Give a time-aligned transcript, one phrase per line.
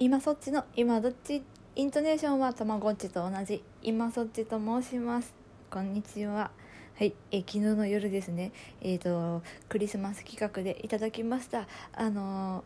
[0.00, 1.42] 今そっちの今どっち
[1.74, 3.64] イントネーションはたまごっちと同じ。
[3.82, 5.34] 今そっちと申します。
[5.70, 6.52] こんにちは。
[6.96, 7.12] はい。
[7.32, 8.52] え昨日の夜ですね。
[8.80, 11.66] えっ、ー、とクリスマス企画でいただきました。
[11.92, 12.62] あの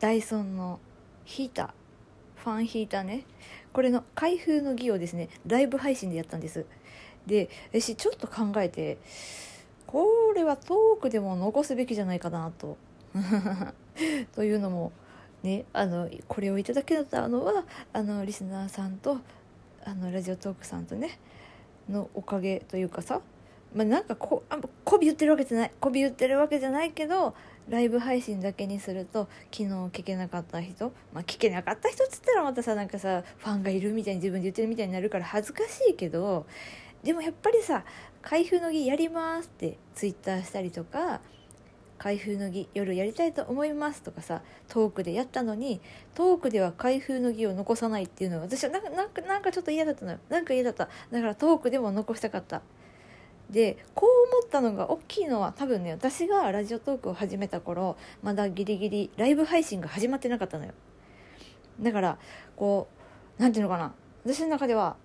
[0.00, 0.80] ダイソンの
[1.24, 1.70] ヒーター。
[2.42, 3.22] ファンヒーターね。
[3.72, 6.66] これの開封の儀をですねライブ配信でやったんです。
[7.24, 8.98] で私ちょっと考えて
[9.86, 12.76] これはトークでも残すべきじゃないかなと。
[14.34, 14.90] というのも
[15.42, 19.18] ねあのこれをいただけたのはあのリスナーさんと
[19.84, 21.18] あのラジオトークさんとね
[21.88, 23.20] のおかげというかさ
[23.74, 27.34] まあ、なんかこあこび言ってるわけじゃないこび言ってるわけじゃないけど
[27.68, 36.46] ライブ配信だけにすると昨日聞けなかった人まあ聞けなかった人っつったらまたさなんかさファンがいるみたいに自分で言ってるみたいになるから恥ずかしいけど
[37.02, 37.84] でもやっぱりさ
[38.20, 41.20] 開封の儀やりますってツイッターしたりとか
[42.02, 45.80] 開封の儀夜やりたいと思いますとかさトークでやったのに
[46.16, 50.18] トークでは開封の儀を残さないっていうのは私はなんかなんかなんかちょっと嫌だったのよ。
[50.28, 50.88] なんか嫌だった。
[51.12, 52.62] だからトークでも残したかった。
[53.50, 60.72] でこう思ったのが大きいのは多分ね私がラジオトークを始めた頃まだギリギリライブ配信が始まってなかったのよ。
[61.80, 62.18] だから
[62.56, 62.88] こ
[63.38, 63.94] う何て言うのかな。
[64.24, 64.96] 私の中では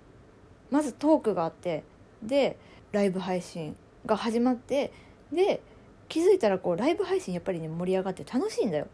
[0.72, 1.83] まずトークがあって
[2.23, 2.57] で
[2.91, 3.75] ライブ配信
[4.07, 4.91] が始まって
[5.31, 5.61] で
[6.09, 8.88] 気づいたらこうライブ配信やっぱりね盛り上がって楽しいんだよ。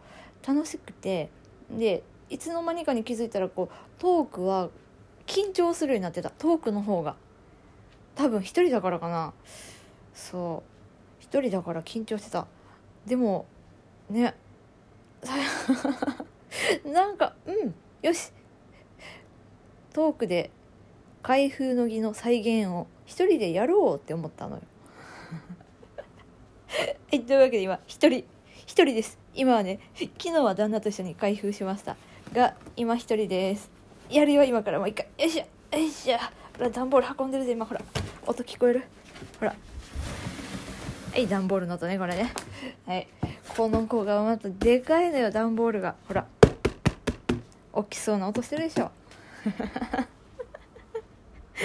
[0.46, 1.30] 楽しくて。
[1.72, 4.70] でいつの間にかに気づいたらこうトークは
[5.26, 6.30] 緊張するようになってた。
[6.30, 7.16] トークの方が。
[8.16, 9.34] 多分一人だからかな。
[10.14, 11.24] そう。
[11.24, 12.48] 一人だから緊張してた。
[13.06, 13.46] でも
[14.10, 14.36] ね。
[16.86, 18.32] なんかうんよし。
[19.94, 20.52] トークで
[21.22, 24.62] 開封の儀の再現を一人でやろうって思ったのよ。
[27.14, 28.24] はいというわけで今一人
[28.66, 29.20] 一人です。
[29.36, 31.96] 今はね昨日は旦那と一緒に開封しました。
[32.34, 33.70] が今一人です。
[34.10, 35.06] やるよ今からもう一回。
[35.20, 36.18] よいしょよいしょ。
[36.18, 37.82] ほら段ボール運んでるぜ今ほら。
[38.26, 38.88] 音聞こえる？
[39.40, 39.54] ほら。
[41.12, 42.34] はい段ボールの音ねこれね。
[42.88, 43.08] はい。
[43.56, 45.94] この子がまたでかいのよ段ボールが。
[46.08, 46.26] ほら。
[47.74, 48.90] 大きそうな音してるでしょ。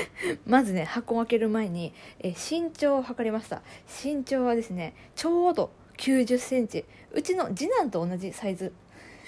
[0.47, 3.63] まずね箱を開ける前にえ身長を測りました。
[4.05, 6.85] 身長はですねちょうど9 0センチ。
[7.13, 8.73] うちの次男と同じサイズ。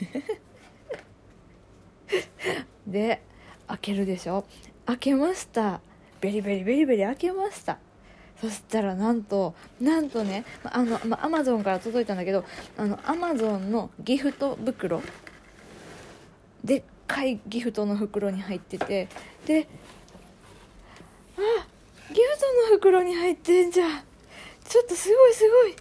[2.87, 3.23] で
[3.67, 4.45] 開けるでしょ。
[4.87, 5.81] 開けました。
[6.21, 7.79] ベリベリベリベリ開けました。
[8.41, 12.45] そしたらなんとなんとねあの、まあ、アマゾンから届いたんだけど
[12.79, 15.03] あのアマゾンのギフト袋。
[16.65, 19.09] でっかいギフトの袋に入ってて。
[19.47, 19.69] で
[22.71, 23.91] 袋に入ってんじゃん。
[24.65, 25.75] ちょっとすごいすごい。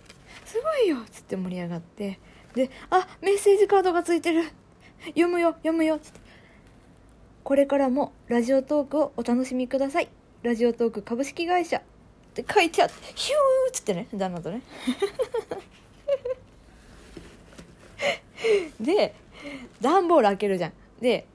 [0.45, 0.97] すごいよ。
[1.11, 2.19] つって盛り上がって。
[2.55, 4.43] であメッセージカードがついてる。
[5.09, 5.99] 読むよ読むよ。
[5.99, 6.19] つって。
[7.43, 10.09] これからもラジオトークをお楽しみください。
[10.41, 11.77] ラジオトーク株式会社。
[11.77, 11.81] っ
[12.33, 12.95] て書いてあって。
[13.15, 13.37] ヒュー
[13.69, 14.07] っつってね。
[14.13, 14.61] 旦那とね。
[18.79, 19.13] で
[19.81, 20.73] 段ボール開けるじゃん。
[20.99, 21.27] で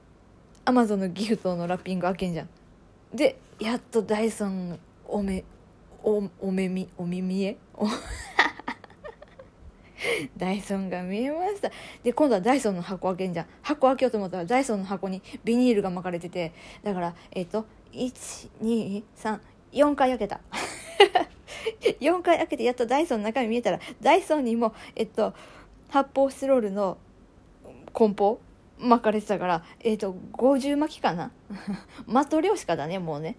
[0.65, 2.49] アマゾンのギフトのラッピング開けんじゃん。
[3.13, 5.43] でやっとダイソンおめ
[6.03, 7.57] おお目みお耳へ
[10.37, 11.71] ダイソンが見えました。
[12.03, 13.45] で今度はダイソンの箱開けんじゃん。
[13.61, 20.39] 箱開けようと思ったらダイソンの箱にビニールが巻かれててだからえっ、ー、と1234回開けた。
[21.99, 25.33] 4回開けてやっとダイソンの中身見えたらダイソンにもえっと
[25.89, 26.97] 発泡スチロールの
[27.93, 28.39] 梱包？
[28.77, 31.31] 巻かれてたからえっ、ー、と50巻きかな？
[32.05, 33.37] マトリョーシカだねもうね。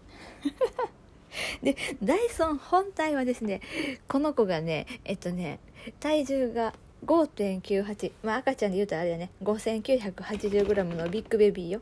[1.62, 3.60] でダイソン本体はですね
[4.08, 5.60] この子がねえっとね
[6.00, 6.74] 体重が
[7.04, 11.80] 5.98まあ赤ちゃんで言うとあれだね 5980g のビッグベビーよ。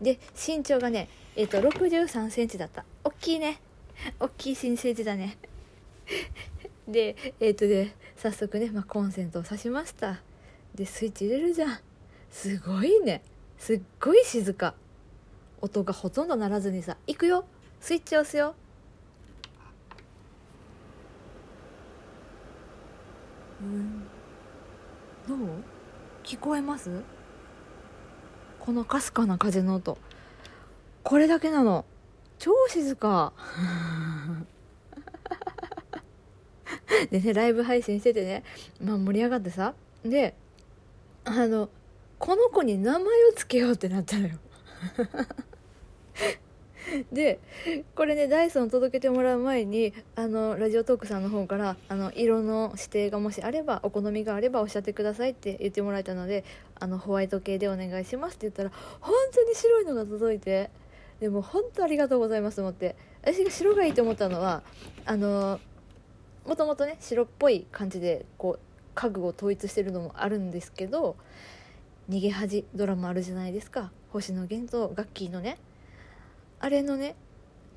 [0.00, 2.84] で身長がねえっと63センチだった。
[3.04, 3.60] 大きいね。
[4.18, 5.36] 大きい新生児だね。
[6.88, 10.20] でえっとで早速ね、まあ、コンセントを挿しました。
[10.74, 11.78] でスイッチ入れるじゃん。
[12.30, 13.22] すごいね。
[13.58, 14.74] すっごい静か。
[15.60, 17.44] 音がほとんど鳴らずにさ行くよ。
[17.80, 18.54] スイッチ押すよ。
[25.28, 25.38] どう？
[26.22, 27.02] 聞こえます？
[28.58, 29.98] このかすかな風の音。
[31.02, 31.84] これだけなの。
[32.38, 33.32] 超静か。
[37.10, 38.44] でねライブ配信しててね、
[38.82, 39.74] まあ、盛り上がってさ。
[40.04, 40.34] で
[41.24, 41.68] あの
[42.18, 44.38] この子に名前を付けようってなったのよ。
[47.12, 47.38] で
[47.94, 56.44] これねダイソン届けてもらう前にあのラジオトークさんの方からあの色の指定がもしあればお好みがあればおっしゃってくださいって言ってもらえたので
[56.78, 58.70] あのホワイト系でお願いしますって言ったら
[59.00, 60.70] 本当に白いのが届いて
[61.20, 64.62] でも本当ありがとうございますと思って私が白がいいと思ったのは
[65.04, 65.60] あの
[66.46, 68.60] もともとね白っぽい感じでこう
[68.94, 71.16] 家具を統一してるのもあるんですけど
[72.08, 73.92] 逃げ恥ドラマあるじゃないですか。
[74.08, 75.56] 星野源とガッキーのね
[76.60, 77.16] あれのね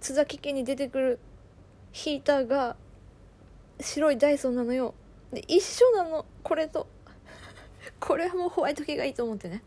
[0.01, 1.19] 津崎家に出てくる
[1.93, 2.75] ヒーターが
[3.79, 4.93] 白いダイソンなのよ。
[5.31, 6.87] で一緒なのこれと。
[7.99, 9.63] これはもうホワイト系がいいと思ってね。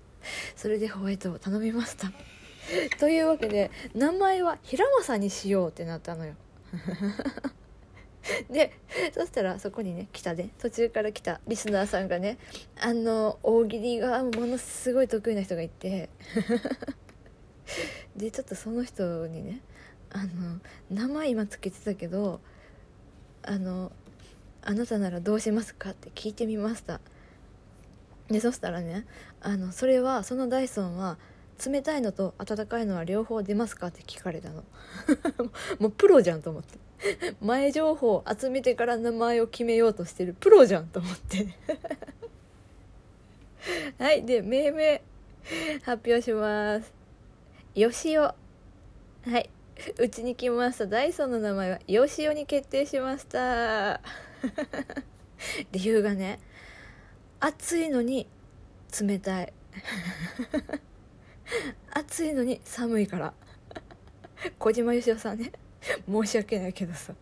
[0.55, 2.13] それでホワイトを頼みました。
[2.99, 6.35] というわけで名前は平正にしようってなったのよ。
[8.51, 8.73] で
[9.13, 10.51] そしたらそこにね来たね。
[10.59, 12.37] 途中から来たリスナーさんがね
[12.79, 16.11] あの大喜利がものすごい得意な人がいて。
[18.17, 19.61] でちょっとその人にね
[20.11, 20.61] あの
[20.91, 22.41] 名前今つけてたけど
[23.43, 23.93] あの
[24.63, 27.01] あなたならどうしますかって聞いてみました。
[28.29, 29.07] でそしたらね
[29.41, 31.17] あのそれはそのダイソンは
[31.65, 34.65] 冷たいのと温かいのは両方出ますかって聞かれたの。
[35.79, 36.79] もうプロじゃんと思って。
[37.41, 41.47] 前情報を集めてから名前を決めようとしてるプロじゃんと思って。
[44.03, 45.03] はいで命名
[45.85, 46.96] 発表します。
[47.77, 48.35] よしおは
[49.39, 49.51] い。
[50.01, 50.87] うちに来ました。
[50.87, 54.01] ダイソンの名前はよしおに決定しました。
[55.73, 56.41] 理由がね
[57.39, 58.27] 暑いのに
[58.99, 59.53] 冷たい。
[61.91, 63.35] 暑いのに 寒いから。
[64.59, 65.53] 小島よしおさんね。
[66.11, 67.15] 申し訳ないけどさ。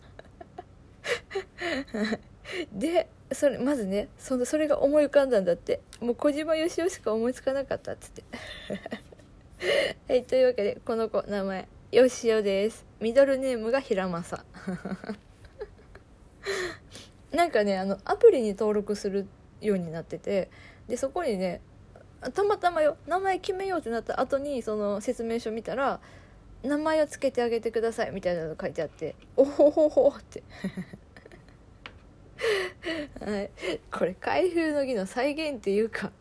[2.71, 5.81] でそれまずねそのそれが思い浮かんだんだって。
[5.99, 8.23] もう小島よしおしか思いつかなかったっつって。
[10.07, 12.85] はいというわけでこの子名前よしおです。
[12.99, 14.45] ミドルネームが平正
[17.33, 19.25] なんかねあのアプリに登録する
[19.61, 20.51] ようになってて
[20.87, 21.59] でそこにね
[22.35, 25.99] たまたまよ名前決めようってなった後にその説明書見たら
[26.61, 30.43] 名前を付けてあげてくださいみたいなの書いてあっておほほほって。
[33.25, 33.49] はい。
[33.91, 36.11] これ開封の儀の再現っていうか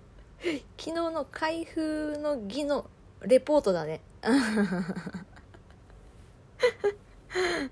[0.78, 2.88] 昨日の開封の儀の
[3.26, 4.00] レポートだね。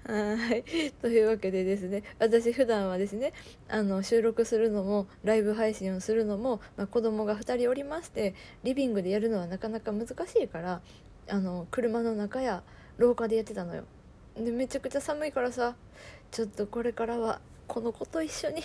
[0.07, 0.65] はい。
[1.01, 3.33] というわけでですね私普段はですね
[3.69, 8.35] あの収録するのもライブ配信をするのも、まあ、子供が2人おりまして
[8.65, 10.81] リビングでやるのはなかなか難しいから
[11.29, 12.63] あの車の中や
[12.99, 13.85] 廊下でやってたのよ。
[14.37, 15.77] でめちゃくちゃ寒いからさ
[16.31, 18.63] ちょっとこれからはこの子と一緒に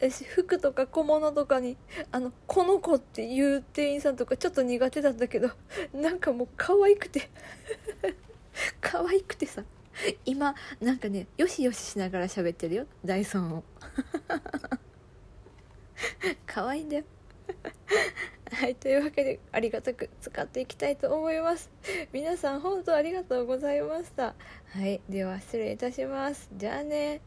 [0.00, 1.76] 私服とか小物とかに
[2.10, 5.50] あのこの子っていう店員さんとかちょっと苦手だったけど
[5.92, 7.30] なんかもう可愛くて
[8.80, 9.64] 可愛くてさ
[10.24, 13.64] 今なんかねよしよししながら喋ってるよダイソンを。
[16.46, 17.04] 可愛いんだよ。
[18.52, 21.70] はいというわけでありがたく使っていきたいと思います。
[22.12, 24.34] 皆さん本当ありがとうございました。
[24.72, 26.48] はいでは失礼いたします。
[26.56, 27.20] じゃあね。